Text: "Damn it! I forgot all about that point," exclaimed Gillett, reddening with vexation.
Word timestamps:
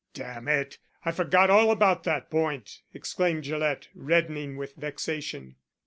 "Damn 0.15 0.47
it! 0.47 0.79
I 1.05 1.11
forgot 1.11 1.51
all 1.51 1.69
about 1.69 2.05
that 2.05 2.31
point," 2.31 2.79
exclaimed 2.91 3.43
Gillett, 3.43 3.89
reddening 3.93 4.57
with 4.57 4.73
vexation. 4.75 5.57